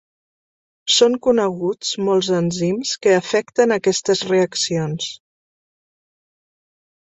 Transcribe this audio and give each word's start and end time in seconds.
Són 0.93 1.17
coneguts 1.27 1.91
molts 2.07 2.29
enzims 2.39 2.95
que 3.05 3.13
afecten 3.19 3.75
aquestes 3.77 4.25
reaccions. 4.33 5.13